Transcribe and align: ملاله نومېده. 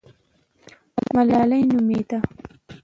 ملاله 1.13 1.57
نومېده. 1.71 2.17